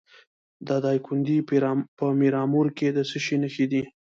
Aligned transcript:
د 0.67 0.69
دایکنډي 0.85 1.37
په 1.97 2.05
میرامور 2.21 2.67
کې 2.77 2.87
د 2.95 2.99
څه 3.09 3.17
شي 3.25 3.35
نښې 3.41 3.65
دي؟ 3.71 3.83